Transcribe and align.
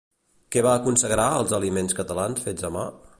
Què 0.55 0.63
es 0.69 0.79
consagrarà 0.87 1.27
als 1.41 1.55
aliments 1.59 1.99
catalans 2.01 2.45
fets 2.49 2.69
a 2.71 2.77
mà? 2.79 2.89